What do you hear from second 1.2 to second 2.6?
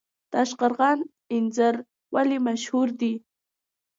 انځر ولې